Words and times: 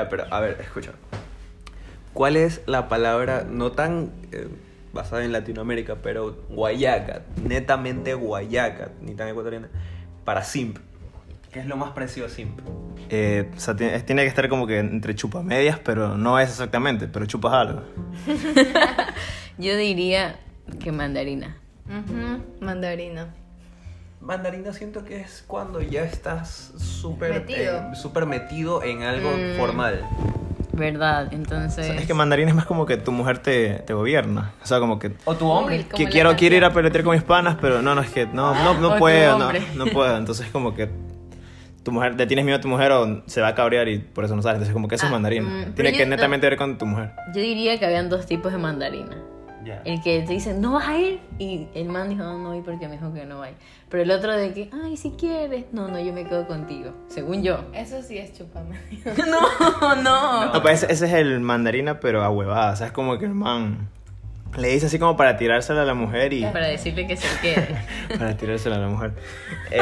Ya, 0.00 0.08
pero 0.08 0.24
a 0.30 0.40
ver, 0.40 0.56
escucha. 0.60 0.92
¿Cuál 2.14 2.36
es 2.36 2.62
la 2.64 2.88
palabra 2.88 3.44
no 3.48 3.72
tan 3.72 4.12
eh, 4.32 4.48
basada 4.94 5.24
en 5.24 5.32
Latinoamérica, 5.32 5.96
pero 5.96 6.38
guayaca, 6.48 7.22
netamente 7.44 8.14
guayaca, 8.14 8.92
ni 9.02 9.14
tan 9.14 9.28
ecuatoriana, 9.28 9.68
para 10.24 10.42
simp? 10.42 10.78
¿Qué 11.52 11.60
es 11.60 11.66
lo 11.66 11.76
más 11.76 11.90
parecido 11.90 12.26
a 12.26 12.30
simp? 12.30 12.60
Eh, 13.10 13.50
o 13.54 13.60
sea, 13.60 13.76
tiene, 13.76 14.00
tiene 14.00 14.22
que 14.22 14.28
estar 14.28 14.48
como 14.48 14.66
que 14.66 14.78
entre 14.78 15.14
chupamedias, 15.14 15.78
pero 15.80 16.16
no 16.16 16.38
es 16.38 16.48
exactamente, 16.48 17.06
pero 17.06 17.26
chupas 17.26 17.52
algo. 17.52 17.82
Yo 19.58 19.76
diría 19.76 20.40
que 20.82 20.92
mandarina. 20.92 21.58
Mandarina. 22.60 23.34
Mandarina 24.20 24.72
siento 24.74 25.02
que 25.04 25.20
es 25.20 25.44
cuando 25.46 25.80
ya 25.80 26.02
estás 26.02 26.72
súper 26.76 27.32
Metido. 27.32 27.78
eh, 27.78 27.82
súper 27.94 28.26
metido 28.26 28.82
en 28.82 29.02
algo 29.02 29.30
Mm. 29.30 29.56
formal. 29.56 30.06
¿Verdad? 30.72 31.28
O 31.32 31.34
Entonces. 31.34 31.86
sea, 31.86 31.96
es 31.96 32.06
que 32.06 32.12
mandarín 32.12 32.48
es 32.48 32.54
más 32.54 32.66
como 32.66 32.84
que 32.84 32.96
tu 32.98 33.12
mujer 33.12 33.38
te, 33.38 33.70
te 33.86 33.94
gobierna. 33.94 34.52
O 34.62 34.66
sea, 34.66 34.78
como 34.78 34.98
que 34.98 35.12
O 35.24 35.34
tu 35.34 35.48
hombre. 35.48 35.78
Uy, 35.78 35.84
que 35.84 36.06
quiero, 36.08 36.36
quiero 36.36 36.56
ir 36.56 36.64
a 36.64 36.72
pelear 36.72 37.02
con 37.02 37.14
mis 37.14 37.22
panas, 37.22 37.56
pero 37.60 37.80
no, 37.80 37.94
no, 37.94 38.02
es 38.02 38.10
que 38.10 38.26
no, 38.26 38.54
no, 38.54 38.70
O 38.72 38.74
no 38.74 38.98
puedo, 38.98 39.38
no, 39.38 39.52
no 39.74 39.86
puedo. 39.86 40.16
Entonces 40.16 40.48
como 40.50 40.74
que 40.74 40.90
tu 41.82 41.90
mujer, 41.90 42.14
le 42.14 42.26
tienes 42.26 42.44
miedo 42.44 42.58
a 42.58 42.60
tu 42.60 42.68
mujer 42.68 42.92
o 42.92 43.22
se 43.26 43.40
va 43.40 43.48
a 43.48 43.54
cabrear 43.54 43.88
y 43.88 43.98
por 44.00 44.24
eso 44.26 44.36
no 44.36 44.42
sales. 44.42 44.56
Entonces 44.56 44.74
como 44.74 44.86
que 44.86 44.96
eso 44.96 45.06
es 45.06 45.10
Ah, 45.10 45.14
mandarín. 45.14 45.44
mm, 45.44 45.62
pero 45.62 45.74
Tiene 45.76 45.92
yo 45.92 45.96
que 45.98 46.04
no- 46.06 46.10
netamente 46.16 46.46
ver 46.46 46.58
con 46.58 46.76
tu 46.76 46.84
mujer. 46.84 47.12
Yo 47.34 47.40
diría 47.40 47.78
que 47.78 47.86
habían 47.86 48.10
dos 48.10 48.26
tipos 48.26 48.52
de 48.52 48.58
mandarina. 48.58 49.16
Ya. 49.64 49.82
El 49.84 50.02
que 50.02 50.22
te 50.22 50.32
dice, 50.32 50.54
no 50.54 50.72
vas 50.72 50.88
a 50.88 50.98
ir. 50.98 51.20
Y 51.38 51.68
el 51.74 51.88
man 51.88 52.08
dijo, 52.08 52.22
no, 52.22 52.38
no 52.38 52.48
voy 52.50 52.62
porque 52.62 52.88
me 52.88 52.94
dijo 52.94 53.12
que 53.12 53.26
no 53.26 53.40
vaya. 53.40 53.56
Pero 53.88 54.02
el 54.02 54.10
otro 54.10 54.36
de 54.36 54.52
que, 54.52 54.70
ay, 54.84 54.96
si 54.96 55.10
quieres. 55.10 55.66
No, 55.72 55.88
no, 55.88 56.00
yo 56.00 56.12
me 56.12 56.24
quedo 56.24 56.46
contigo. 56.46 56.92
Según 57.08 57.42
yo. 57.42 57.64
Eso 57.72 58.02
sí 58.02 58.18
es 58.18 58.32
chupame. 58.32 58.78
no, 59.28 59.96
no. 59.96 60.52
No, 60.52 60.62
pues 60.62 60.82
ese, 60.82 60.92
ese 60.92 61.06
es 61.06 61.12
el 61.12 61.40
mandarina, 61.40 62.00
pero 62.00 62.22
a 62.22 62.30
huevada. 62.30 62.72
O 62.72 62.76
sea, 62.76 62.86
es 62.86 62.92
como 62.92 63.18
que 63.18 63.26
el 63.26 63.34
man 63.34 63.88
le 64.58 64.68
dice 64.68 64.86
así 64.86 64.98
como 64.98 65.16
para 65.16 65.36
tirársela 65.36 65.82
a 65.82 65.84
la 65.84 65.94
mujer 65.94 66.32
y... 66.32 66.44
Para 66.44 66.66
decirle 66.66 67.06
que 67.06 67.16
se 67.16 67.28
quede. 67.40 67.84
para 68.18 68.36
tirársela 68.36 68.76
a 68.76 68.80
la 68.80 68.88
mujer. 68.88 69.12
Eh, 69.70 69.80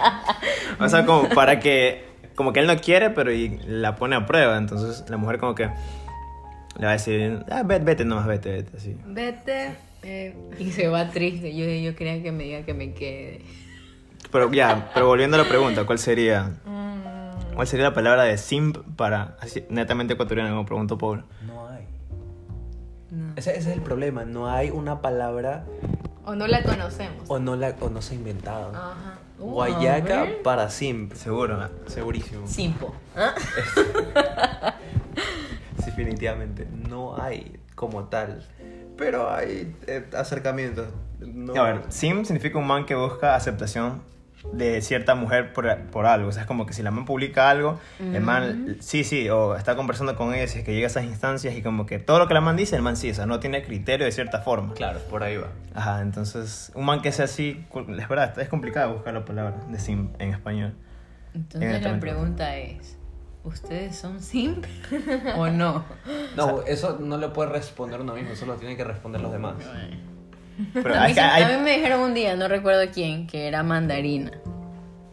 o 0.80 0.88
sea, 0.88 1.04
como 1.04 1.28
para 1.28 1.58
que... 1.58 2.10
Como 2.34 2.54
que 2.54 2.60
él 2.60 2.66
no 2.66 2.76
quiere, 2.78 3.10
pero 3.10 3.30
y 3.30 3.58
la 3.66 3.96
pone 3.96 4.16
a 4.16 4.24
prueba. 4.24 4.56
Entonces 4.56 5.04
la 5.10 5.18
mujer 5.18 5.38
como 5.38 5.54
que 5.54 5.68
le 6.78 6.84
va 6.86 6.90
a 6.90 6.94
decir, 6.94 7.44
ah, 7.50 7.62
vete, 7.64 7.84
vete 7.84 8.04
nomás, 8.04 8.26
vete, 8.26 8.50
vete, 8.52 8.76
así. 8.76 8.96
Vete. 9.06 9.76
eh, 10.02 10.34
Y 10.58 10.70
se 10.72 10.88
va 10.88 11.10
triste. 11.10 11.54
Yo, 11.54 11.64
yo 11.66 11.96
quería 11.96 12.22
que 12.22 12.32
me 12.32 12.44
diga 12.44 12.62
que 12.62 12.74
me 12.74 12.92
quede. 12.94 13.42
Pero 14.30 14.50
ya, 14.52 14.90
pero 14.94 15.06
volviendo 15.06 15.36
a 15.36 15.42
la 15.42 15.48
pregunta, 15.48 15.84
¿cuál 15.84 15.98
sería... 15.98 16.52
mm, 16.64 17.54
¿Cuál 17.54 17.66
sería 17.66 17.84
la 17.86 17.94
palabra 17.94 18.22
de 18.24 18.38
simp 18.38 18.78
para 18.96 19.36
así, 19.40 19.64
netamente 19.68 20.14
ecuatoriano, 20.14 20.48
como 20.50 20.64
preguntó 20.64 20.96
Paul? 20.96 21.24
No 21.46 21.68
hay. 21.68 21.84
No. 23.10 23.34
Ese, 23.36 23.50
ese 23.50 23.70
es 23.70 23.76
el 23.76 23.82
problema. 23.82 24.24
No 24.24 24.48
hay 24.50 24.70
una 24.70 25.02
palabra 25.02 25.66
o 26.24 26.34
no 26.34 26.46
la 26.46 26.62
conocemos. 26.62 27.28
o 27.28 27.38
no, 27.38 27.54
la, 27.56 27.74
o 27.80 27.90
no 27.90 28.00
se 28.00 28.14
ha 28.14 28.16
inventado. 28.16 28.70
Ajá. 28.74 29.18
Uh, 29.38 29.50
Guayaca 29.50 30.28
para 30.42 30.70
simp. 30.70 31.12
Seguro. 31.12 31.68
Segurísimo. 31.88 32.46
Simpo. 32.46 32.94
¿Ah? 33.14 33.34
Definitivamente. 35.96 36.66
No 36.88 37.20
hay 37.20 37.58
como 37.74 38.04
tal. 38.04 38.42
Pero 38.96 39.32
hay 39.32 39.74
eh, 39.86 40.04
acercamientos. 40.16 40.88
No. 41.20 41.54
A 41.54 41.72
ver, 41.72 41.82
sim 41.88 42.24
significa 42.24 42.58
un 42.58 42.66
man 42.66 42.84
que 42.84 42.94
busca 42.94 43.34
aceptación 43.34 44.02
de 44.52 44.82
cierta 44.82 45.14
mujer 45.14 45.52
por, 45.52 45.78
por 45.86 46.06
algo. 46.06 46.28
O 46.28 46.32
sea, 46.32 46.42
es 46.42 46.48
como 46.48 46.66
que 46.66 46.72
si 46.72 46.82
la 46.82 46.90
man 46.90 47.04
publica 47.04 47.48
algo, 47.48 47.78
el 48.00 48.20
man, 48.20 48.76
sí, 48.80 49.04
sí, 49.04 49.28
o 49.30 49.54
está 49.56 49.76
conversando 49.76 50.16
con 50.16 50.34
ella, 50.34 50.48
si 50.48 50.58
es 50.58 50.64
que 50.64 50.74
llega 50.74 50.86
a 50.86 50.90
esas 50.90 51.04
instancias 51.04 51.54
y 51.54 51.62
como 51.62 51.86
que 51.86 51.98
todo 51.98 52.18
lo 52.18 52.26
que 52.26 52.34
la 52.34 52.40
man 52.40 52.56
dice, 52.56 52.74
el 52.74 52.82
man 52.82 52.96
sí, 52.96 53.10
o 53.10 53.14
sea, 53.14 53.26
no 53.26 53.38
tiene 53.38 53.62
criterio 53.62 54.04
de 54.04 54.12
cierta 54.12 54.40
forma. 54.40 54.74
Claro, 54.74 54.98
por 55.10 55.22
ahí 55.22 55.36
va. 55.36 55.48
Ajá, 55.74 56.02
entonces, 56.02 56.72
un 56.74 56.84
man 56.84 57.02
que 57.02 57.12
sea 57.12 57.26
así, 57.26 57.64
es 57.72 58.08
verdad, 58.08 58.38
es 58.40 58.48
complicado 58.48 58.94
buscar 58.94 59.14
la 59.14 59.24
palabra 59.24 59.56
de 59.68 59.78
sim 59.78 60.08
en 60.18 60.30
español. 60.30 60.74
Entonces 61.34 61.60
la 61.60 61.76
Exactamente. 61.76 62.00
pregunta 62.06 62.56
es, 62.56 62.98
¿ustedes 63.44 63.96
son 63.96 64.20
simp 64.20 64.64
o 65.36 65.48
no? 65.48 65.84
No, 66.36 66.62
eso 66.62 66.98
no 67.00 67.18
le 67.18 67.28
puede 67.28 67.50
responder 67.50 68.00
uno 68.00 68.14
mismo, 68.14 68.30
eso 68.32 68.46
lo 68.46 68.54
tienen 68.54 68.76
que 68.76 68.84
responder 68.84 69.20
los 69.20 69.32
demás. 69.32 69.54
Pero 70.74 70.94
A 70.94 71.06
mí, 71.08 71.14
se- 71.14 71.20
hay- 71.20 71.42
a 71.44 71.48
mí 71.58 71.64
me 71.64 71.76
dijeron 71.76 72.00
un 72.00 72.14
día, 72.14 72.36
no 72.36 72.46
recuerdo 72.48 72.82
quién, 72.92 73.26
que 73.26 73.48
era 73.48 73.62
mandarina. 73.62 74.32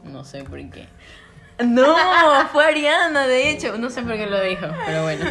No 0.03 0.23
sé 0.23 0.43
por 0.43 0.59
qué. 0.69 0.87
No, 1.65 1.93
fue 2.53 2.65
Ariana, 2.65 3.27
de 3.27 3.51
hecho. 3.51 3.77
No 3.77 3.89
sé 3.89 4.01
por 4.01 4.13
qué 4.15 4.27
lo 4.27 4.41
dijo, 4.41 4.65
pero 4.85 5.03
bueno. 5.03 5.25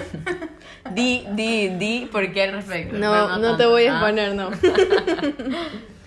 Di, 0.95 1.27
di, 1.33 1.69
di, 1.69 2.09
¿por 2.11 2.33
qué 2.33 2.45
al 2.45 2.53
respecto? 2.53 2.97
No, 2.97 3.13
Pero 3.13 3.37
no 3.39 3.57
te 3.59 3.67
voy 3.67 3.87
a 3.87 3.93
Ah. 3.93 4.11
exponer, 4.11 4.35
no. 4.35 4.51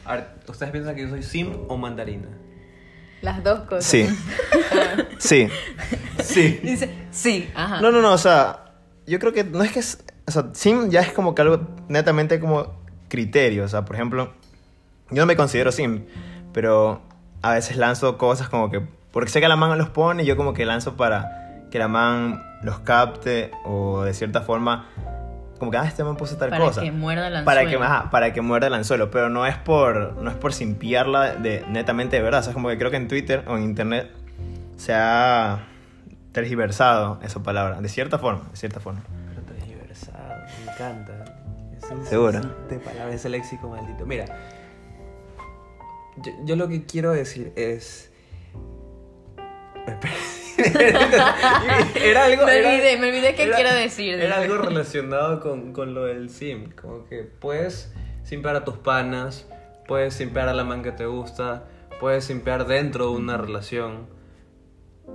A 0.05 0.15
ver, 0.15 0.27
¿ustedes 0.47 0.71
piensan 0.71 0.95
que 0.95 1.01
yo 1.03 1.09
soy 1.09 1.21
simp 1.23 1.69
o 1.69 1.77
mandarina? 1.77 2.27
Las 3.21 3.43
dos 3.43 3.61
cosas. 3.61 3.85
Sí. 3.85 4.07
sí. 5.19 5.47
Sí. 6.23 6.59
Dice, 6.63 6.89
sí, 7.11 7.49
ajá. 7.55 7.81
No, 7.81 7.91
no, 7.91 8.01
no, 8.01 8.13
o 8.13 8.17
sea, 8.17 8.73
yo 9.05 9.19
creo 9.19 9.33
que 9.33 9.43
no 9.43 9.63
es 9.63 9.71
que 9.71 9.79
es, 9.79 10.03
o 10.27 10.31
sea, 10.31 10.49
sim 10.53 10.89
ya 10.89 11.01
es 11.01 11.11
como 11.11 11.35
que 11.35 11.41
algo 11.41 11.67
netamente 11.87 12.39
como 12.39 12.73
criterio, 13.09 13.65
o 13.65 13.67
sea, 13.67 13.85
por 13.85 13.95
ejemplo, 13.95 14.33
yo 15.09 15.21
no 15.21 15.25
me 15.25 15.35
considero 15.35 15.71
sim, 15.71 16.05
pero 16.53 17.01
a 17.41 17.53
veces 17.53 17.77
lanzo 17.77 18.17
cosas 18.17 18.49
como 18.49 18.69
que, 18.71 18.81
porque 19.11 19.29
sé 19.29 19.41
que 19.41 19.47
la 19.47 19.55
man 19.55 19.77
los 19.77 19.89
pone 19.89 20.23
y 20.23 20.25
yo 20.25 20.37
como 20.37 20.53
que 20.53 20.65
lanzo 20.65 20.95
para 20.95 21.67
que 21.69 21.79
la 21.79 21.87
man 21.87 22.43
los 22.63 22.79
capte 22.79 23.51
o 23.65 24.03
de 24.03 24.13
cierta 24.13 24.41
forma, 24.41 24.87
como 25.61 25.69
que, 25.71 25.77
ah, 25.77 25.85
este 25.85 26.03
man 26.03 26.17
puso 26.17 26.37
tal 26.37 26.49
Para 26.49 26.65
cosa. 26.65 26.81
que 26.81 26.91
muerda 26.91 27.27
el 27.27 27.43
Para 27.45 27.61
que, 27.61 27.67
anzuelo. 27.75 27.85
ajá, 27.85 28.09
para 28.09 28.33
que 28.33 28.41
muerda 28.41 28.65
el 28.65 28.73
anzuelo, 28.73 29.11
pero 29.11 29.29
no 29.29 29.45
es 29.45 29.55
por, 29.57 30.13
no 30.17 30.31
es 30.31 30.35
por 30.35 30.53
simpiarla 30.53 31.35
de, 31.35 31.63
netamente 31.69 32.15
de 32.15 32.23
verdad, 32.23 32.39
o 32.39 32.43
sea, 32.43 32.49
es 32.49 32.55
como 32.55 32.67
que 32.69 32.79
creo 32.79 32.89
que 32.89 32.97
en 32.97 33.07
Twitter 33.07 33.43
o 33.47 33.57
en 33.57 33.63
Internet 33.63 34.09
se 34.77 34.93
ha 34.95 35.59
tergiversado 36.31 37.19
esa 37.21 37.43
palabra, 37.43 37.79
de 37.79 37.89
cierta 37.89 38.17
forma, 38.17 38.49
de 38.49 38.57
cierta 38.57 38.79
forma. 38.79 39.01
Pero 39.29 39.41
tergiversado, 39.43 40.33
me 40.65 40.71
encanta. 40.73 41.25
Ese- 41.77 42.05
¿Seguro? 42.09 42.41
De 42.67 42.79
palabras, 42.79 43.13
ese 43.15 43.29
léxico 43.29 43.69
maldito. 43.69 44.05
Mira, 44.07 44.25
yo, 46.17 46.31
yo 46.43 46.55
lo 46.55 46.67
que 46.69 46.85
quiero 46.87 47.11
decir 47.11 47.53
es. 47.55 48.11
era 52.03 52.25
algo. 52.25 52.45
Me 52.45 52.57
era- 52.57 52.69
olvidé, 52.69 52.97
me 52.97 53.09
olvidé 53.09 53.35
qué 53.35 53.43
era- 53.43 53.55
quiero 53.55 53.73
decir. 53.73 54.19
Era 54.19 54.37
algo 54.37 54.57
relacionado 54.57 55.39
con, 55.39 55.73
con 55.73 55.93
lo 55.93 56.05
del 56.05 56.29
sim. 56.29 56.71
Como 56.79 57.05
que 57.05 57.23
puedes 57.23 57.93
simpear 58.23 58.55
a 58.55 58.63
tus 58.65 58.77
panas, 58.77 59.47
puedes 59.87 60.13
simpear 60.13 60.47
a 60.49 60.53
la 60.53 60.63
man 60.63 60.83
que 60.83 60.91
te 60.91 61.05
gusta, 61.05 61.65
puedes 61.99 62.25
simpear 62.25 62.65
dentro 62.67 63.09
de 63.11 63.17
una 63.17 63.37
relación. 63.37 64.07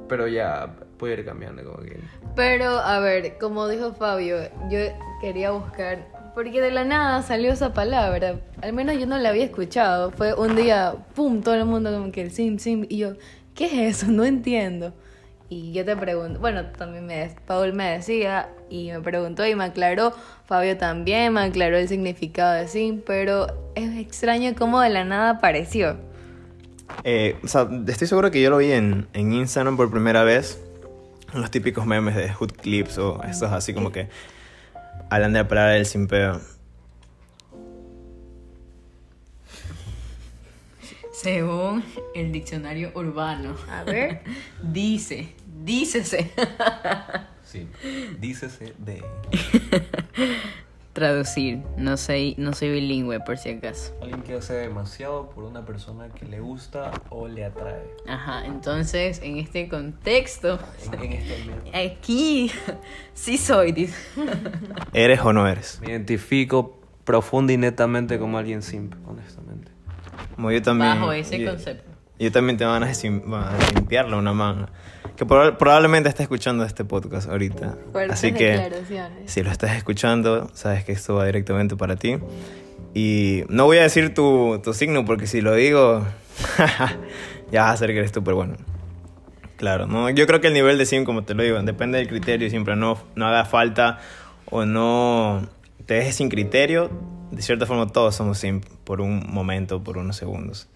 Pero 0.09 0.29
ya 0.29 0.75
puede 0.99 1.15
ir 1.15 1.25
cambiando, 1.25 1.65
como 1.65 1.79
que. 1.83 1.99
Pero, 2.35 2.71
a 2.71 3.01
ver, 3.01 3.39
como 3.39 3.67
dijo 3.69 3.95
Fabio, 3.95 4.37
yo 4.71 4.79
quería 5.21 5.51
buscar, 5.53 6.07
porque 6.35 6.61
de 6.61 6.71
la 6.71 6.85
nada 6.85 7.23
salió 7.23 7.51
esa 7.51 7.73
palabra, 7.73 8.41
al 8.63 8.73
menos 8.75 8.99
yo 8.99 9.07
no 9.07 9.17
la 9.19 9.31
había 9.31 9.45
escuchado, 9.45 10.11
fue 10.11 10.35
un 10.35 10.55
día, 10.55 10.95
pum, 11.15 11.41
todo 11.43 11.55
el 11.55 11.65
mundo 11.65 11.91
como 11.93 12.13
que 12.13 12.21
el 12.23 12.31
sim, 12.31 12.59
sim, 12.59 12.85
y 12.91 12.99
yo, 12.99 13.15
¿qué 13.55 13.65
es 13.67 14.03
eso? 14.03 14.13
No 14.13 14.25
entiendo. 14.25 14.93
Y 15.49 15.73
yo 15.73 15.85
te 15.85 15.97
pregunto, 15.97 16.41
bueno, 16.41 16.67
también 16.77 17.07
me, 17.07 17.31
Paul 17.47 17.73
me 17.73 17.93
decía 17.93 18.49
y 18.69 18.91
me 18.91 19.01
preguntó 19.01 19.47
y 19.47 19.55
me 19.55 19.65
aclaró, 19.65 20.13
Fabio 20.45 20.77
también 20.77 21.33
me 21.33 21.43
aclaró 21.43 21.77
el 21.77 21.87
significado 21.87 22.55
de 22.55 22.67
sim, 22.67 23.01
pero 23.07 23.47
es 23.77 23.97
extraño 23.97 24.55
cómo 24.59 24.81
de 24.81 24.91
la 24.91 25.05
nada 25.05 25.31
apareció. 25.31 25.99
Eh, 27.05 27.37
o 27.45 27.49
sea, 27.49 27.69
estoy 27.87 28.09
seguro 28.09 28.31
que 28.31 28.43
yo 28.43 28.51
lo 28.51 28.59
vi 28.59 28.73
en, 28.73 29.07
en 29.13 29.33
Instagram 29.33 29.77
por 29.77 29.91
primera 29.91 30.25
vez. 30.25 30.61
Los 31.33 31.51
típicos 31.51 31.87
memes 31.87 32.17
de 32.17 32.33
Hood 32.33 32.53
Clips 32.53 32.99
o 32.99 33.23
estos 33.23 33.53
así 33.53 33.75
como 33.75 33.93
que 33.93 34.09
hablan 35.11 35.33
de 35.33 35.41
la 35.41 35.49
palabra 35.49 35.73
del 35.73 35.87
simpeo. 35.87 36.41
Según 41.21 41.83
el 42.15 42.31
diccionario 42.33 42.93
urbano, 42.95 43.55
A 43.71 43.85
ver. 43.85 44.21
dice, 44.63 45.35
dícese. 45.65 46.31
Sí. 47.47 47.69
Dícese 48.19 48.75
de. 48.77 49.05
Traducir, 50.93 51.63
no 51.77 51.97
soy, 51.97 52.35
no 52.39 52.53
soy 52.55 52.71
bilingüe 52.73 53.21
por 53.21 53.39
si 53.39 53.51
acaso. 53.51 53.95
Alguien 54.03 54.23
que 54.23 54.35
hace 54.35 54.55
demasiado 54.55 55.31
por 55.31 55.45
una 55.45 55.65
persona 55.65 56.09
que 56.09 56.25
le 56.27 56.41
gusta 56.41 56.91
o 57.09 57.29
le 57.29 57.45
atrae. 57.45 57.85
Ajá, 58.09 58.47
entonces 58.47 59.21
en 59.23 59.37
este 59.39 59.69
contexto, 59.69 60.59
En, 60.93 60.95
en 61.05 61.13
este 61.13 61.37
ambiente. 61.41 61.77
aquí 61.79 62.51
sí 63.15 63.39
soy. 63.39 63.73
dice. 63.73 63.95
¿Eres 64.93 65.21
o 65.21 65.33
no 65.33 65.47
eres? 65.47 65.79
Me 65.83 65.93
identifico 65.93 66.81
profunda 67.05 67.53
y 67.53 67.59
netamente 67.59 68.19
como 68.19 68.39
alguien 68.39 68.61
simp, 68.63 68.95
honestamente. 69.07 69.71
Como 70.35 70.51
yo 70.53 70.63
también. 70.63 70.91
Bajo 71.01 71.13
ese 71.13 71.39
yo- 71.39 71.51
concepto. 71.51 71.91
yo 72.19 72.33
también 72.33 72.57
de, 72.89 72.95
sim- 72.95 73.23
bueno, 73.27 73.47
de 73.51 73.75
limpiarle 73.75 74.17
una 74.17 74.33
mano. 74.33 74.69
Que 75.17 75.27
proba- 75.27 75.57
probablemente 75.57 76.09
esté 76.09 76.23
escuchando 76.25 76.65
este 76.65 76.85
podcast 76.85 77.29
ahorita. 77.31 77.75
Fuertes 77.93 78.13
Así 78.19 78.33
que 78.33 78.71
si 79.27 79.43
lo 79.43 79.51
estás 79.51 79.77
escuchando, 79.77 80.51
sabes 80.53 80.85
que 80.85 80.93
esto 80.93 81.15
va 81.15 81.25
directamente 81.27 81.75
para 81.77 81.97
ti. 81.97 82.19
Y 82.95 83.45
no 83.49 83.65
voy 83.65 83.79
a 83.79 83.83
decir 83.83 84.13
tu, 84.15 84.61
tu 84.63 84.73
signo 84.75 85.05
porque 85.05 85.27
si 85.27 85.41
lo 85.41 85.55
digo, 85.55 86.05
ya 87.51 87.63
vas 87.63 87.71
a 87.71 87.73
hacer 87.73 87.91
que 87.93 87.99
eres 87.99 88.11
súper 88.13 88.35
bueno. 88.35 88.55
Claro, 89.57 89.87
¿no? 89.87 90.11
yo 90.11 90.27
creo 90.27 90.43
que 90.43 90.49
el 90.49 90.53
nivel 90.55 90.77
de 90.77 90.85
sim, 90.85 91.05
como 91.05 91.25
te 91.25 91.33
lo 91.33 91.43
digo, 91.43 91.61
depende 91.63 91.97
del 91.99 92.09
criterio. 92.09 92.51
Siempre 92.51 92.77
no, 92.77 92.99
no 93.15 93.27
haga 93.27 93.47
falta 93.47 93.99
o 94.51 94.67
no 94.67 95.47
te 95.87 95.95
dejes 95.95 96.17
sin 96.17 96.29
criterio. 96.29 96.91
De 97.31 97.43
cierta 97.43 97.67
forma, 97.67 97.87
todos 97.89 98.15
somos 98.15 98.39
sim 98.39 98.61
por 98.85 99.01
un 99.01 99.25
momento, 99.29 99.83
por 99.83 99.99
unos 99.99 100.17
segundos. 100.17 100.69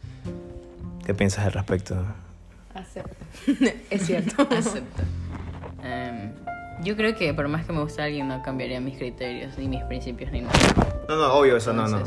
¿Qué 1.05 1.15
piensas 1.15 1.47
al 1.47 1.53
respecto? 1.53 1.97
Acepto. 2.75 3.25
es 3.91 4.07
cierto. 4.07 4.43
Acepto. 4.43 5.03
Em, 5.83 6.33
yo 6.83 6.97
creo 6.97 7.15
que 7.15 7.33
por 7.35 7.49
más 7.49 7.67
que 7.67 7.73
me 7.73 7.83
guste 7.83 8.03
alguien, 8.03 8.29
no 8.29 8.43
cambiaría 8.43 8.81
mis 8.81 8.97
criterios, 8.97 9.57
ni 9.59 9.69
mis 9.69 9.83
principios, 9.85 10.33
ni 10.33 10.43
nada. 10.43 10.59
No, 11.09 11.17
no, 11.17 11.33
obvio, 11.35 11.57
eso 11.57 11.73
no, 11.73 11.89
no. 11.89 12.03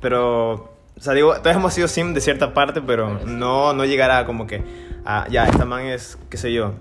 Pero, 0.00 0.52
o 0.96 1.00
sea, 1.00 1.12
digo, 1.14 1.34
todos 1.40 1.56
hemos 1.56 1.72
sido 1.72 1.88
sim 1.88 2.14
de 2.14 2.20
cierta 2.20 2.54
parte, 2.54 2.80
pero 2.80 3.24
no, 3.24 3.72
no 3.72 3.84
llegará 3.84 4.24
como 4.24 4.46
que, 4.46 4.62
ah, 5.04 5.26
ya, 5.30 5.46
esta 5.46 5.64
man 5.64 5.84
es, 5.84 6.18
qué 6.30 6.36
sé 6.36 6.52
yo. 6.52 6.74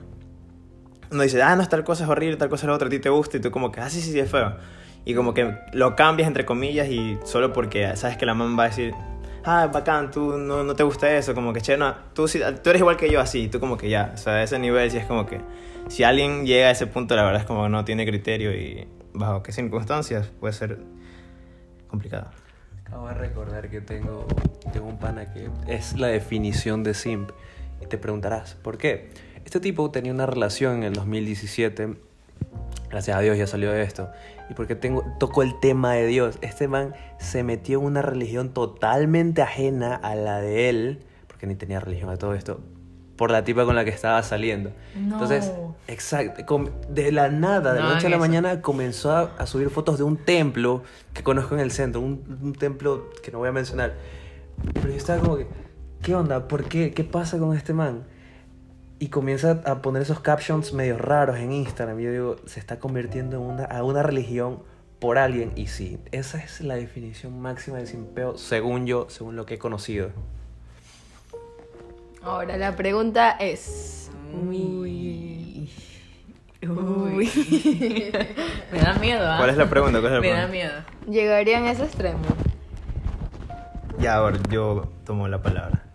Uno 1.12 1.24
dice, 1.24 1.42
ah, 1.42 1.56
no, 1.56 1.68
tal 1.68 1.84
cosa 1.84 2.04
es 2.04 2.10
horrible, 2.10 2.38
tal 2.38 2.50
cosa 2.50 2.66
es 2.66 2.68
la 2.68 2.76
otra, 2.76 2.88
a 2.88 2.90
ti 2.90 3.00
te 3.00 3.10
gusta, 3.10 3.38
y 3.38 3.40
tú 3.40 3.52
como 3.52 3.72
que, 3.72 3.80
ah, 3.80 3.90
sí, 3.90 4.02
sí, 4.02 4.12
sí, 4.12 4.20
es 4.20 4.30
feo. 4.30 4.56
Y 5.10 5.16
como 5.16 5.34
que 5.34 5.56
lo 5.72 5.96
cambias 5.96 6.28
entre 6.28 6.44
comillas 6.46 6.90
y 6.90 7.18
solo 7.24 7.54
porque 7.54 7.96
sabes 7.96 8.18
que 8.18 8.26
la 8.26 8.34
man 8.34 8.60
va 8.60 8.64
a 8.64 8.68
decir, 8.68 8.94
ah, 9.46 9.70
bacán, 9.72 10.12
tú 10.12 10.38
no, 10.38 10.66
no 10.66 10.76
te 10.76 10.84
gusta 10.84 11.10
eso, 11.16 11.34
como 11.34 11.54
que, 11.54 11.62
che, 11.62 11.78
no, 11.78 11.96
tú, 12.14 12.28
sí- 12.28 12.42
tú 12.62 12.70
eres 12.70 12.82
igual 12.82 12.98
que 12.98 13.10
yo 13.10 13.22
así, 13.22 13.48
tú 13.48 13.62
como 13.62 13.78
que 13.78 13.88
ya, 13.90 14.12
o 14.14 14.18
sea, 14.18 14.34
a 14.34 14.44
ese 14.44 14.60
nivel 14.60 14.92
sí 14.92 14.98
es 14.98 15.06
como 15.06 15.26
que, 15.26 15.40
si 15.88 16.04
alguien 16.04 16.46
llega 16.46 16.68
a 16.68 16.72
ese 16.72 16.88
punto, 16.88 17.16
la 17.16 17.24
verdad 17.24 17.40
es 17.40 17.48
como 17.48 17.64
que 17.64 17.70
no 17.70 17.86
tiene 17.86 18.06
criterio 18.06 18.52
y 18.54 18.86
bajo 19.14 19.44
qué 19.44 19.54
circunstancias 19.54 20.28
puede 20.42 20.52
ser 20.54 20.78
complicado. 21.88 22.30
Acabo 22.86 23.08
de 23.08 23.14
recordar 23.14 23.70
que 23.70 23.80
tengo, 23.82 24.28
tengo 24.74 24.88
un 24.88 24.98
pana 25.00 25.32
que 25.34 25.50
es 25.68 25.98
la 25.98 26.08
definición 26.08 26.84
de 26.84 26.94
simp. 26.94 27.32
Y 27.82 27.86
te 27.86 27.98
preguntarás, 27.98 28.56
¿por 28.56 28.78
qué? 28.78 29.10
Este 29.46 29.60
tipo 29.60 29.92
tenía 29.92 30.12
una 30.12 30.26
relación 30.26 30.78
en 30.78 30.84
el 30.84 30.94
2017. 30.94 31.96
Gracias 32.90 33.18
a 33.18 33.20
Dios 33.20 33.38
ya 33.38 33.48
salió 33.48 33.72
de 33.72 33.82
esto. 33.84 34.10
Y 34.50 34.54
porque 34.54 34.76
tengo, 34.76 35.04
tocó 35.20 35.44
el 35.44 35.60
tema 35.60 35.94
de 35.94 36.06
Dios. 36.08 36.38
Este 36.42 36.68
man 36.68 36.94
se 37.20 37.44
metió 37.44 37.80
en 37.80 37.86
una 37.86 38.02
religión 38.02 38.54
totalmente 38.54 39.42
ajena 39.42 39.96
a 39.96 40.16
la 40.16 40.40
de 40.40 40.70
él. 40.70 41.04
Porque 41.28 41.48
ni 41.48 41.56
tenía 41.56 41.80
religión 41.80 42.10
a 42.10 42.18
todo 42.18 42.34
esto. 42.34 42.62
Por 43.18 43.32
la 43.32 43.44
tipa 43.44 43.66
con 43.66 43.76
la 43.76 43.84
que 43.84 43.90
estaba 43.90 44.22
saliendo. 44.24 44.72
Entonces, 44.96 45.52
exacto. 45.88 46.64
De 46.90 47.12
la 47.12 47.30
nada, 47.30 47.74
de 47.74 47.80
la 47.80 47.86
No 47.88 47.94
noche 47.96 48.08
a 48.08 48.10
la 48.10 48.16
eso. 48.16 48.22
mañana 48.26 48.62
comenzó 48.62 49.12
a, 49.12 49.32
a 49.38 49.46
subir 49.48 49.70
fotos 49.70 49.98
de 49.98 50.04
un 50.04 50.18
templo 50.18 50.84
que 51.14 51.24
conozco 51.24 51.56
en 51.56 51.62
el 51.62 51.72
centro, 51.72 52.00
un, 52.00 52.40
un 52.42 52.54
templo 52.54 53.10
que 53.24 53.32
no 53.32 53.40
voy 53.40 53.50
a 53.50 53.52
mencionar. 53.52 53.96
Pero 54.74 54.90
yo 54.90 54.96
estaba 54.96 55.20
como 55.20 55.38
que, 55.38 55.48
¿qué 56.04 56.16
onda? 56.16 56.48
¿Por 56.48 56.66
qué? 56.66 56.94
¿Qué 56.94 57.04
pasa 57.04 57.38
con 57.40 57.58
este 57.58 57.74
man? 57.74 58.04
Y 59.00 59.10
comienza 59.10 59.62
a 59.66 59.82
poner 59.82 60.02
esos 60.02 60.20
captions 60.20 60.74
medio 60.74 60.98
raros 60.98 61.38
en 61.38 61.52
Instagram. 61.52 62.00
Yo 62.00 62.12
digo, 62.12 62.36
se 62.46 62.60
está 62.60 62.80
convirtiendo 62.80 63.38
en 63.38 63.44
una, 63.44 63.66
a 63.66 63.84
una 63.84 64.02
religión 64.02 64.64
por 65.00 65.18
alguien. 65.18 65.52
Y 65.56 65.68
sí, 65.68 66.00
esa 66.12 66.40
es 66.40 66.62
la 66.62 66.76
definición 66.76 67.40
máxima 67.40 67.78
de 67.78 67.86
simpeo, 67.86 68.38
según 68.38 68.88
yo, 68.88 69.08
según 69.10 69.36
lo 69.36 69.46
que 69.46 69.56
he 69.56 69.60
conocido. 69.60 70.10
Ahora 72.24 72.58
la 72.58 72.76
pregunta 72.76 73.32
es. 73.32 74.10
Uy. 74.34 75.70
Uy. 76.68 77.30
me 78.72 78.80
da 78.80 78.94
miedo, 78.96 79.32
¿ah? 79.32 79.38
¿Cuál 79.38 79.52
es 79.52 79.58
la 79.58 79.70
pregunta? 79.70 80.00
¿Cuál 80.02 80.14
es 80.14 80.22
la 80.22 80.22
Me 80.22 80.32
da 80.32 80.48
miedo. 80.48 80.74
¿Llegarían 81.08 81.66
a 81.66 81.72
ese 81.72 81.84
extremo? 81.84 82.20
Ya, 84.00 84.16
ahora 84.16 84.38
yo 84.50 84.92
tomo 85.06 85.28
la 85.28 85.42
palabra. 85.42 85.87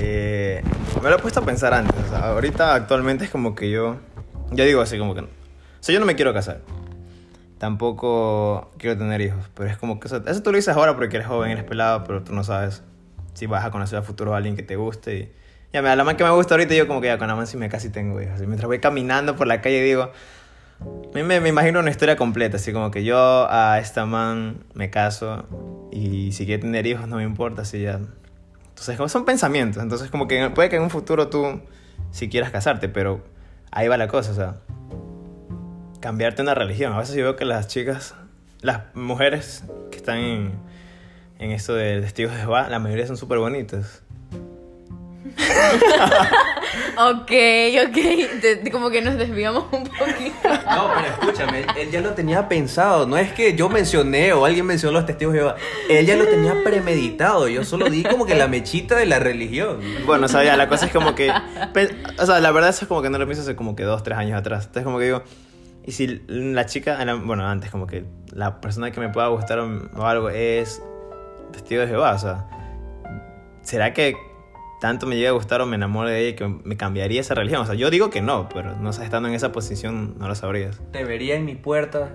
Eh, 0.00 0.62
me 1.02 1.10
lo 1.10 1.16
he 1.16 1.18
puesto 1.18 1.40
a 1.40 1.44
pensar 1.44 1.74
antes. 1.74 1.96
o 2.06 2.08
sea, 2.08 2.30
ahorita 2.30 2.74
actualmente 2.74 3.24
es 3.24 3.30
como 3.30 3.54
que 3.54 3.70
yo. 3.70 3.96
Yo 4.50 4.64
digo 4.64 4.80
así 4.80 4.98
como 4.98 5.14
que. 5.14 5.20
O 5.20 5.28
sea, 5.80 5.92
yo 5.92 6.00
no 6.00 6.06
me 6.06 6.16
quiero 6.16 6.32
casar. 6.34 6.60
Tampoco 7.58 8.70
quiero 8.78 8.96
tener 8.96 9.20
hijos. 9.20 9.48
Pero 9.54 9.70
es 9.70 9.76
como 9.76 10.00
que. 10.00 10.06
o 10.06 10.08
sea, 10.08 10.22
eso 10.26 10.42
tú 10.42 10.50
lo 10.50 10.56
dices 10.56 10.74
ahora 10.74 10.96
porque 10.96 11.16
eres 11.16 11.28
joven, 11.28 11.50
eres 11.50 11.64
pelado, 11.64 12.04
pero 12.04 12.22
tú 12.22 12.32
no 12.32 12.44
sabes 12.44 12.82
si 13.34 13.46
vas 13.46 13.64
a 13.64 13.70
conocer 13.70 13.98
a 13.98 14.02
futuro 14.02 14.34
a 14.34 14.38
alguien 14.38 14.56
que 14.56 14.62
te 14.62 14.76
guste. 14.76 15.16
Y, 15.16 15.32
ya, 15.72 15.82
mira, 15.82 15.96
la 15.96 16.04
man 16.04 16.16
que 16.16 16.24
me 16.24 16.30
gusta 16.30 16.54
ahorita, 16.54 16.74
yo 16.74 16.86
como 16.86 17.00
que 17.00 17.08
ya 17.08 17.18
con 17.18 17.28
la 17.28 17.34
man 17.34 17.46
sí 17.46 17.56
me 17.56 17.68
casi 17.68 17.90
tengo 17.90 18.20
hijos. 18.20 18.40
Y 18.40 18.46
mientras 18.46 18.66
voy 18.66 18.80
caminando 18.80 19.36
por 19.36 19.46
la 19.46 19.60
calle 19.60 19.82
digo. 19.82 20.10
A 20.80 21.14
mí 21.14 21.24
me, 21.24 21.40
me 21.40 21.48
imagino 21.48 21.80
una 21.80 21.90
historia 21.90 22.14
completa, 22.14 22.56
así 22.56 22.72
como 22.72 22.92
que 22.92 23.02
yo 23.02 23.50
a 23.50 23.80
esta 23.80 24.06
man 24.06 24.64
me 24.74 24.90
caso 24.90 25.44
y 25.90 26.30
si 26.30 26.46
quiere 26.46 26.62
tener 26.62 26.86
hijos 26.86 27.08
no 27.08 27.16
me 27.16 27.24
importa, 27.24 27.62
así 27.62 27.82
ya. 27.82 27.98
Entonces, 28.78 28.96
como 28.96 29.08
son 29.08 29.24
pensamientos, 29.24 29.82
entonces 29.82 30.08
como 30.08 30.28
que 30.28 30.50
puede 30.50 30.68
que 30.68 30.76
en 30.76 30.82
un 30.82 30.90
futuro 30.90 31.28
tú 31.28 31.60
si 32.12 32.28
quieras 32.28 32.52
casarte, 32.52 32.88
pero 32.88 33.24
ahí 33.72 33.88
va 33.88 33.96
la 33.96 34.06
cosa, 34.06 34.30
o 34.30 34.34
sea, 34.34 34.60
cambiarte 35.98 36.42
una 36.42 36.54
religión. 36.54 36.92
A 36.92 36.98
veces 36.98 37.16
yo 37.16 37.24
veo 37.24 37.34
que 37.34 37.44
las 37.44 37.66
chicas, 37.66 38.14
las 38.60 38.94
mujeres 38.94 39.64
que 39.90 39.96
están 39.96 40.18
en, 40.18 40.52
en 41.40 41.50
esto 41.50 41.74
de 41.74 42.00
testigos 42.00 42.34
de 42.34 42.38
Jehová, 42.38 42.68
la 42.68 42.78
mayoría 42.78 43.08
son 43.08 43.16
súper 43.16 43.38
bonitas. 43.38 44.04
Ok, 47.00 47.30
ok. 47.86 48.72
Como 48.72 48.90
que 48.90 49.00
nos 49.00 49.16
desviamos 49.16 49.66
un 49.70 49.84
poquito. 49.84 50.34
No, 50.42 50.90
pero 50.96 51.06
escúchame, 51.06 51.60
él, 51.60 51.66
él 51.76 51.90
ya 51.92 52.00
lo 52.00 52.14
tenía 52.14 52.48
pensado. 52.48 53.06
No 53.06 53.16
es 53.16 53.32
que 53.32 53.54
yo 53.54 53.68
mencioné 53.68 54.32
o 54.32 54.44
alguien 54.44 54.66
mencionó 54.66 54.98
los 54.98 55.06
testigos 55.06 55.34
de 55.34 55.40
Jehová. 55.40 55.56
Él 55.88 56.06
ya 56.06 56.16
lo 56.16 56.26
tenía 56.26 56.56
premeditado. 56.64 57.46
Yo 57.46 57.62
solo 57.62 57.88
di 57.88 58.02
como 58.02 58.26
que 58.26 58.34
la 58.34 58.48
mechita 58.48 58.96
de 58.96 59.06
la 59.06 59.20
religión. 59.20 59.78
Bueno, 60.06 60.26
o 60.26 60.28
sea, 60.28 60.42
ya, 60.42 60.56
la 60.56 60.68
cosa 60.68 60.86
es 60.86 60.92
como 60.92 61.14
que. 61.14 61.30
O 62.18 62.26
sea, 62.26 62.40
la 62.40 62.50
verdad 62.50 62.70
eso 62.70 62.80
es 62.82 62.88
como 62.88 63.00
que 63.00 63.10
no 63.10 63.18
lo 63.18 63.26
pienso 63.26 63.42
hace 63.42 63.54
como 63.54 63.76
que 63.76 63.84
dos, 63.84 64.02
tres 64.02 64.18
años 64.18 64.36
atrás. 64.36 64.64
Entonces, 64.64 64.82
como 64.82 64.98
que 64.98 65.04
digo. 65.04 65.22
Y 65.86 65.92
si 65.92 66.20
la 66.26 66.66
chica. 66.66 66.98
Bueno, 67.24 67.46
antes, 67.46 67.70
como 67.70 67.86
que 67.86 68.06
la 68.32 68.60
persona 68.60 68.90
que 68.90 68.98
me 68.98 69.08
pueda 69.08 69.28
gustar 69.28 69.60
o, 69.60 69.88
o 69.96 70.04
algo 70.04 70.30
es. 70.30 70.82
Testigo 71.52 71.80
de 71.80 71.86
Jehová, 71.86 72.14
o 72.14 72.18
sea. 72.18 72.44
¿Será 73.62 73.94
que 73.94 74.16
tanto 74.80 75.06
me 75.06 75.16
llega 75.16 75.30
a 75.30 75.32
gustar 75.32 75.60
o 75.60 75.66
me 75.66 75.76
enamoro 75.76 76.08
de 76.08 76.26
ella 76.28 76.36
que 76.36 76.46
me 76.64 76.76
cambiaría 76.76 77.20
esa 77.20 77.34
religión? 77.34 77.62
O 77.62 77.66
sea, 77.66 77.74
yo 77.74 77.90
digo 77.90 78.10
que 78.10 78.20
no, 78.22 78.48
pero 78.48 78.76
no 78.76 78.92
sé, 78.92 79.04
estando 79.04 79.28
en 79.28 79.34
esa 79.34 79.52
posición 79.52 80.14
no 80.18 80.28
lo 80.28 80.34
sabrías. 80.34 80.80
Te 80.92 81.04
vería 81.04 81.34
en 81.36 81.44
mi 81.44 81.54
puerta 81.54 82.10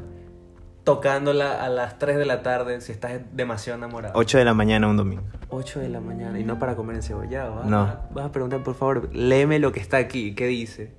tocándola 0.84 1.63
a 1.63 1.70
las 1.70 1.98
3 1.98 2.17
de 2.17 2.25
la 2.25 2.43
tarde 2.43 2.82
si 2.82 2.91
estás 2.91 3.22
demasiado 3.32 3.77
enamorado. 3.77 4.13
8 4.17 4.38
de 4.38 4.46
la 4.46 4.53
mañana 4.53 4.88
un 4.88 4.98
domingo. 4.98 5.24
8 5.50 5.79
de 5.79 5.89
la 5.89 6.01
mañana 6.01 6.39
y 6.39 6.43
no 6.43 6.60
para 6.60 6.75
comer 6.75 6.98
encebollado. 6.98 7.63
No. 7.63 7.84
Vas 7.86 7.89
a- 7.96 8.10
Vas 8.13 8.25
a 8.25 8.32
preguntar, 8.32 8.63
por 8.63 8.75
favor, 8.75 9.10
léeme 9.13 9.60
lo 9.60 9.72
que 9.72 9.79
está 9.79 9.98
aquí. 9.98 10.36
¿Qué 10.36 10.48
dice? 10.48 10.91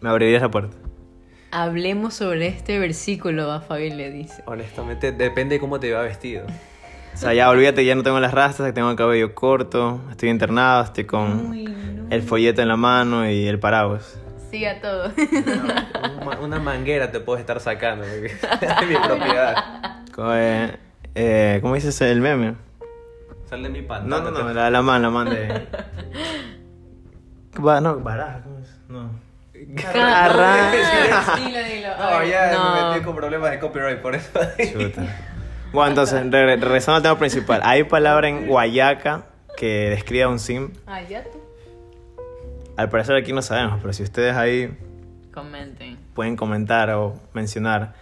Me 0.00 0.08
abrirías 0.08 0.42
la 0.42 0.50
puerta. 0.50 0.76
Hablemos 1.52 2.14
sobre 2.14 2.46
este 2.48 2.78
versículo, 2.78 3.50
a 3.50 3.60
Fabi 3.60 3.90
le 3.90 4.10
dice. 4.10 4.42
Honestamente, 4.46 5.12
depende 5.12 5.56
de 5.56 5.60
cómo 5.60 5.78
te 5.80 5.92
va 5.92 6.02
vestido. 6.02 6.46
O 7.14 7.16
sea, 7.16 7.34
ya 7.34 7.50
olvídate, 7.50 7.84
ya 7.84 7.94
no 7.94 8.02
tengo 8.02 8.18
las 8.20 8.32
rastas, 8.32 8.72
tengo 8.72 8.90
el 8.90 8.96
cabello 8.96 9.34
corto, 9.34 10.00
estoy 10.10 10.30
internado, 10.30 10.84
estoy 10.84 11.04
con 11.04 11.54
el 12.10 12.22
folleto 12.22 12.62
en 12.62 12.68
la 12.68 12.76
mano 12.76 13.28
y 13.28 13.46
el 13.46 13.58
paraguas. 13.58 14.16
Sí, 14.50 14.64
a 14.64 14.80
todo. 14.80 15.12
Una, 16.22 16.40
una 16.40 16.58
manguera 16.58 17.12
te 17.12 17.20
puedes 17.20 17.40
estar 17.40 17.60
sacando. 17.60 18.04
porque 18.04 18.26
es 18.66 18.88
mi 18.88 18.96
propiedad. 18.96 19.54
Co- 20.14 20.34
eh, 20.34 20.76
eh, 21.14 21.58
¿Cómo 21.62 21.74
dices 21.74 22.00
el 22.00 22.20
meme? 22.20 22.54
Sal 23.48 23.62
de 23.62 23.68
mi 23.68 23.82
No, 23.82 23.88
pantalla. 23.88 24.22
no, 24.22 24.30
no, 24.30 24.52
la, 24.52 24.70
la 24.70 24.82
man, 24.82 25.02
la 25.02 25.10
man 25.10 25.28
de... 25.30 25.66
Va, 27.64 27.80
no, 27.80 27.98
baraja, 28.00 28.40
¿cómo 28.42 28.58
es? 28.58 28.78
No. 28.88 29.10
Arra- 29.92 30.70
Dilo, 31.36 31.58
dilo. 31.64 31.88
No, 31.98 32.24
ya 32.24 32.52
No. 32.52 32.74
me 32.74 32.90
metí 32.94 33.04
con 33.04 33.14
problemas 33.14 33.50
de 33.50 33.58
copyright 33.58 33.98
por 34.00 34.14
eso. 34.14 34.30
Chuta. 34.72 35.02
Bueno, 35.72 35.88
entonces, 35.90 36.28
re- 36.30 36.56
regresando 36.56 36.96
al 36.96 37.02
tema 37.02 37.18
principal. 37.18 37.60
Hay 37.64 37.84
palabra 37.84 38.28
en 38.28 38.46
Guayaca 38.46 39.24
que 39.56 39.90
describe 39.90 40.24
a 40.24 40.28
un 40.28 40.38
sim. 40.38 40.70
Ah, 40.86 41.00
ya 41.02 41.22
tú. 41.24 41.38
Al 42.76 42.88
parecer 42.88 43.14
aquí 43.16 43.32
no 43.32 43.42
sabemos, 43.42 43.78
pero 43.80 43.92
si 43.92 44.02
ustedes 44.02 44.34
ahí 44.36 44.76
Comenten. 45.32 45.98
pueden 46.14 46.34
comentar 46.36 46.90
o 46.90 47.14
mencionar 47.34 47.92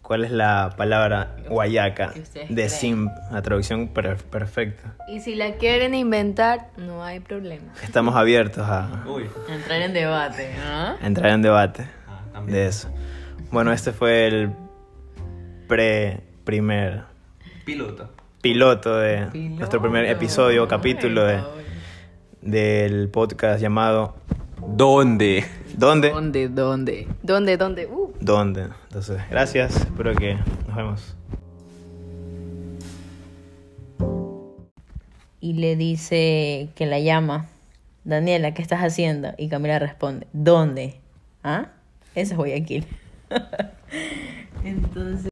cuál 0.00 0.24
es 0.24 0.30
la 0.30 0.74
palabra 0.76 1.36
Guayaca 1.48 2.12
de 2.12 2.22
creen. 2.54 2.70
sim, 2.70 3.10
la 3.32 3.42
traducción 3.42 3.88
per- 3.88 4.16
perfecta. 4.16 4.94
Y 5.08 5.20
si 5.20 5.34
la 5.34 5.52
quieren 5.56 5.94
inventar, 5.94 6.68
no 6.76 7.02
hay 7.04 7.20
problema. 7.20 7.72
Estamos 7.82 8.14
abiertos 8.16 8.64
a 8.66 9.04
Uy. 9.06 9.28
Entrar 9.50 9.82
en 9.82 9.92
debate, 9.92 10.54
¿no? 10.64 11.06
entrar 11.06 11.32
en 11.32 11.42
debate 11.42 11.86
Ah, 12.06 12.40
de 12.46 12.66
eso. 12.68 12.88
Bueno, 13.50 13.72
este 13.72 13.92
fue 13.92 14.26
el 14.28 14.52
pre-primer 15.66 17.02
Piloto. 17.68 18.08
piloto 18.40 18.96
de 18.96 19.26
Piloto. 19.30 19.56
nuestro 19.58 19.82
primer 19.82 20.06
episodio 20.06 20.66
capítulo 20.66 21.24
de, 21.24 21.34
Ay, 21.34 21.44
del 22.40 23.10
podcast 23.10 23.60
llamado 23.60 24.16
¿Dónde? 24.66 25.44
¿Dónde? 25.76 26.08
¿Dónde? 26.08 26.48
¿Dónde? 26.48 27.06
¿Dónde? 27.22 27.56
¿Dónde? 27.58 27.86
Uh. 27.86 28.14
¿Dónde? 28.22 28.68
Entonces, 28.84 29.20
gracias. 29.28 29.76
Espero 29.76 30.14
que 30.14 30.38
nos 30.66 30.76
vemos. 30.76 31.16
Y 35.42 35.52
le 35.52 35.76
dice 35.76 36.70
que 36.74 36.86
la 36.86 37.00
llama. 37.00 37.48
Daniela, 38.04 38.54
¿qué 38.54 38.62
estás 38.62 38.80
haciendo? 38.80 39.34
Y 39.36 39.50
Camila 39.50 39.78
responde, 39.78 40.26
¿dónde? 40.32 41.00
¿Ah? 41.44 41.66
Ese 42.14 42.32
es 42.32 42.34
Guayaquil. 42.38 42.86
Entonces... 44.64 45.26